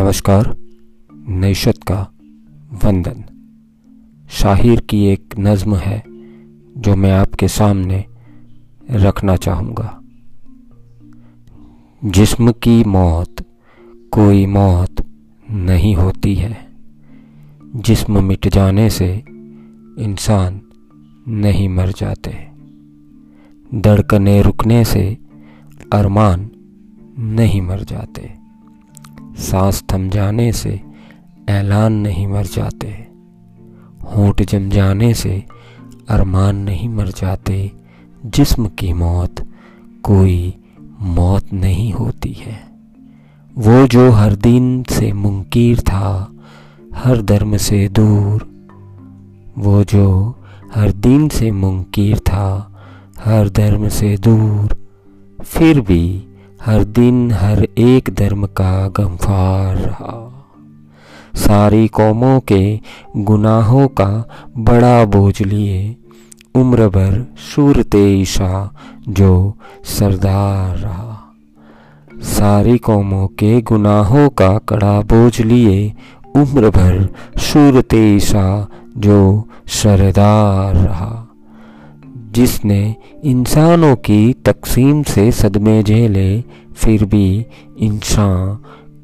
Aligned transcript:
नमस्कार 0.00 0.56
नैशत 1.28 1.74
का 1.86 2.12
वंदन। 2.84 3.24
शाहिर 4.30 4.80
की 4.80 5.06
एक 5.06 5.34
नज़म 5.38 5.74
है 5.74 6.02
जो 6.78 6.96
मैं 6.96 7.12
आपके 7.12 7.48
सामने 7.48 8.04
रखना 8.90 9.36
चाहूँगा। 9.36 10.00
जिस्म 12.04 12.52
की 12.52 12.84
मौत 12.84 13.36
कोई 14.10 14.46
मौत 14.46 15.06
नहीं 15.50 15.94
होती 15.94 16.34
है। 16.34 16.68
जिस्म 17.76 18.24
मिट 18.24 18.48
जाने 18.48 18.90
से 18.90 19.14
इंसान 19.98 20.60
नहीं 21.28 21.68
मर 21.68 21.88
जाते। 21.88 22.48
धड़कने 23.74 24.42
रुकने 24.42 24.84
से 24.84 25.18
अरमान 25.92 26.50
नहीं 27.18 27.62
मर 27.62 27.80
जाते। 27.82 28.39
सांस 29.40 29.84
थम 29.92 30.08
जाने 30.08 30.52
से 30.52 30.80
ऐलान 31.48 31.92
नहीं 31.92 32.26
मर 32.26 32.44
जाते। 32.44 33.06
होठ 34.04 34.42
जम 34.42 34.70
जाने 34.70 35.14
से 35.14 35.44
अरमान 36.08 36.56
नहीं 36.56 36.88
मर 36.88 37.08
जाते। 37.08 37.72
जिस्म 38.26 38.68
की 38.68 38.92
मौत 38.92 39.34
कोई 40.02 40.54
मौत 41.00 41.52
नहीं 41.52 41.92
होती 41.92 42.32
है। 42.32 42.68
वो 43.58 43.86
जो 43.86 44.10
हर 44.10 44.34
दिन 44.34 44.82
से 44.82 45.12
मुंकीर 45.12 45.80
था, 45.80 46.32
हर 46.94 47.22
धर्म 47.22 47.56
से 47.56 47.88
दूर। 47.88 48.66
वो 49.58 49.84
जो 49.84 50.36
हर 50.74 50.92
दिन 50.92 51.28
से 51.28 51.50
मुंकीर 51.50 52.18
था, 52.18 52.76
हर 53.18 53.48
धर्म 53.48 53.88
से 53.88 54.16
दूर। 54.16 54.88
फिर 55.44 55.80
भी 55.80 56.26
हर 56.64 56.84
दिन 56.84 57.32
हर 57.32 57.68
एक 57.78 58.10
धर्म 58.18 58.46
का 58.46 58.88
गमफार 58.88 59.76
रहा। 59.76 60.26
सारी 61.36 61.88
कौमों 61.88 62.40
के 62.40 62.80
गुनाहों 63.16 63.88
का 63.88 64.28
बड़ा 64.58 65.04
बोझ 65.04 65.42
लिए 65.42 65.96
उम्र 66.54 66.88
भर 66.88 67.26
सूरत 67.38 67.94
ईशा 67.94 68.70
जो 69.08 69.54
सरदार 69.84 70.76
रहा। 70.76 71.34
सारी 72.22 72.78
कौमों 72.78 73.26
के 73.26 73.60
गुनाहों 73.60 74.28
का 74.28 74.58
कड़ा 74.58 75.00
बोझ 75.00 75.40
लिए 75.40 75.94
उम्र 76.36 76.70
भर 76.70 77.08
सूरत 77.38 77.94
ईशा 77.94 78.68
जो 78.96 79.48
सरदार 79.66 80.74
रहा। 80.74 81.26
जिसने 82.32 82.96
इंसानों 83.24 83.96
की 83.96 84.32
तकसीम 84.32 85.02
से 85.02 85.32
सदमे 85.32 85.82
झेले, 85.82 86.40
फिर 86.74 87.04
भी 87.04 87.46
इंसान 87.78 88.54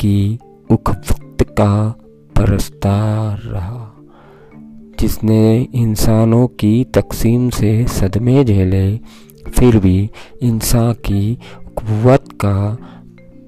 की 0.00 0.38
उखफत 0.70 1.36
का 1.42 1.90
परस्तार 2.36 3.38
रहा। 3.38 3.90
जिसने 5.00 5.68
इंसानों 5.74 6.46
की 6.46 6.84
तकसीम 6.84 7.50
से 7.50 7.86
सदमे 7.88 8.44
झेले, 8.44 8.96
फिर 9.48 9.78
भी 9.78 10.10
इंसान 10.42 10.92
की 10.92 11.38
कुत 11.76 12.24
का 12.32 12.78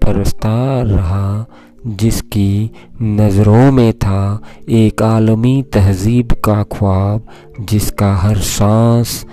परस्तार 0.04 0.86
रहा, 0.86 1.46
जिसकी 1.86 2.70
नज़रों 3.02 3.72
में 3.72 3.92
था 3.92 4.42
एक 4.68 5.02
आलमी 5.02 5.62
तहजीब 5.62 6.28
का 6.32 6.62
ख्वाब, 6.62 7.26
जिसका 7.60 8.16
हर 8.16 8.36
सांस 8.36 9.26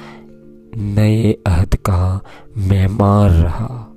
नए 0.77 1.31
अहद 1.47 1.75
का 1.75 2.21
मेहमान 2.57 3.29
रहा। 3.29 3.89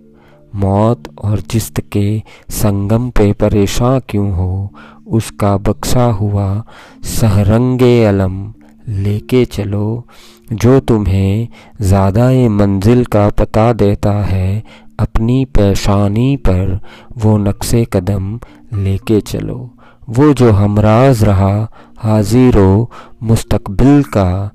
मौत 0.55 1.03
और 1.25 1.41
जिस्त 1.41 1.81
के 1.81 2.23
संगम 2.51 3.11
पे 3.11 3.33
परेशान 3.33 4.01
क्यों 4.09 4.33
हो? 4.33 4.71
उसका 5.07 5.57
बक्सा 5.57 6.05
हुआ, 6.05 6.65
सहरंगे 7.05 8.05
अलम, 8.05 8.55
लेके 8.89 9.45
चलो। 9.45 10.05
जो 10.53 10.81
तुम्हें 10.81 11.49
ज़्यादा 11.81 12.31
मंजिल 12.49 13.05
का 13.05 13.31
पता 13.31 13.73
देता 13.73 14.13
है, 14.13 14.63
अपनी 14.99 15.45
पेशानी 15.45 16.37
पर 16.37 16.81
वो 17.17 17.37
नक्शे 17.39 17.87
कदम 17.93 18.41
लेके 18.75 19.21
चलो। 19.21 19.71
वो 20.09 20.33
जो 20.33 20.51
हमराज 20.51 21.25
रहा, 21.25 21.69
हाजिरो 21.99 22.91
मुस्तकबिल 23.23 24.03
का 24.03 24.51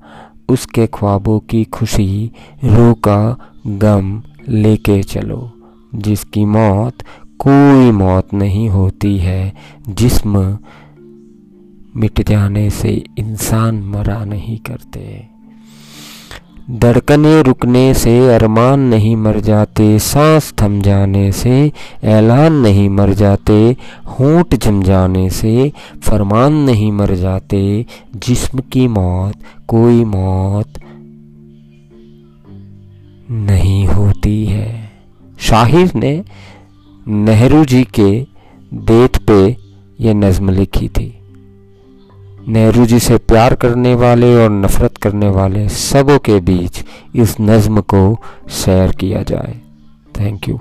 उसके 0.52 0.86
ख्वाबों 0.86 1.40
की 1.40 1.64
खुशी 1.64 2.30
रो 2.64 2.94
का 2.94 3.20
गम 3.66 4.22
लेके 4.48 5.02
चलो, 5.02 5.52
जिसकी 5.94 6.44
मौत 6.44 6.94
कोई 7.38 7.90
मौत 7.90 8.34
नहीं 8.34 8.68
होती 8.68 9.18
है। 9.18 9.52
जिस्म 9.88 10.58
मिट 11.96 12.28
जाने 12.28 12.70
से 12.70 13.04
इंसान 13.18 13.82
मरा 13.82 14.24
नहीं 14.24 14.58
करते। 14.58 15.31
धड़कने 16.70 17.42
रुकने 17.42 17.94
से 17.94 18.34
अरमान 18.34 18.80
नहीं 18.80 19.16
मर 19.16 19.40
जाते, 19.40 19.98
सांस 19.98 20.54
थम 20.62 20.80
जाने 20.80 21.32
से 21.32 21.72
ऐलान 22.04 22.52
नहीं 22.52 22.88
मर 22.88 23.12
जाते, 23.12 23.76
होंठ 24.06 24.54
जम 24.54 24.82
जाने 24.82 25.30
से 25.30 25.72
फरमान 26.02 26.52
नहीं 26.52 26.92
मर 26.92 27.14
जाते, 27.14 27.86
जिस्म 28.16 28.58
की 28.58 28.88
मौत 28.88 29.34
कोई 29.68 30.04
मौत 30.04 30.72
नहीं 33.30 33.86
होती 33.86 34.46
है। 34.46 34.90
शाहिर 35.40 35.92
ने 35.94 36.24
नेहरू 37.08 37.64
जी 37.64 37.84
के 37.84 38.26
बेत 38.74 39.16
पे 39.16 39.56
ये 40.00 40.14
नज़म 40.14 40.50
लिखी 40.50 40.88
थी। 40.88 41.21
नेहरू 42.48 42.84
जी 42.86 42.98
से 42.98 43.16
प्यार 43.18 43.54
करने 43.54 43.94
वाले 43.94 44.34
और 44.36 44.50
नफ़रत 44.50 44.96
करने 44.96 45.28
वाले 45.28 45.68
सबों 45.68 46.18
के 46.18 46.40
बीच 46.40 46.84
इस 47.14 47.36
नज़म 47.40 47.80
को 47.80 48.02
शेयर 48.50 48.90
किया 48.90 49.22
जाए। 49.22 49.54
Thank 50.20 50.48
you 50.48 50.60